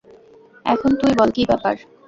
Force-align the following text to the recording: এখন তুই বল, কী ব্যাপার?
এখন 0.65 0.91
তুই 1.01 1.11
বল, 1.19 1.29
কী 1.35 1.43
ব্যাপার? 1.49 1.75